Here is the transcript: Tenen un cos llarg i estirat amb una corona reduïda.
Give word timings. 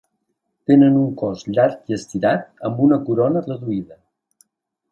Tenen 0.71 0.95
un 1.01 1.11
cos 1.19 1.43
llarg 1.57 1.93
i 1.93 1.97
estirat 1.99 2.49
amb 2.71 2.81
una 2.89 2.99
corona 3.11 3.47
reduïda. 3.51 4.01